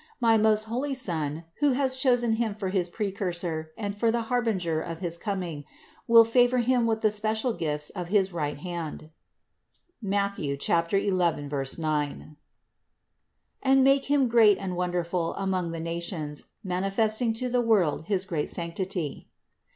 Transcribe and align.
My 0.19 0.35
most 0.35 0.63
holy 0.63 0.95
Son, 0.95 1.43
who 1.59 1.73
has 1.73 1.95
chosen 1.95 2.33
him 2.37 2.55
for 2.55 2.69
his 2.69 2.89
Precursor 2.89 3.71
and 3.77 3.95
for 3.95 4.09
the 4.09 4.23
harbinger 4.23 4.81
of 4.81 4.97
his 4.97 5.15
coming, 5.15 5.63
will 6.07 6.23
favor 6.25 6.57
him 6.57 6.87
with 6.87 7.01
the 7.01 7.11
special 7.11 7.53
gifts 7.53 7.91
of 7.91 8.07
his 8.07 8.33
right 8.33 8.57
hand 8.57 9.11
(Matth. 10.01 10.39
11, 10.39 11.49
9) 11.51 12.37
and 13.61 13.83
make 13.83 14.05
him 14.05 14.27
great 14.27 14.57
and 14.57 14.75
won 14.75 14.89
derful 14.89 15.35
among 15.35 15.69
the 15.69 15.79
nations, 15.79 16.45
manifesting 16.63 17.31
to 17.35 17.47
the 17.47 17.61
world 17.61 18.05
his 18.05 18.25
great 18.25 18.49
sanctity." 18.49 19.29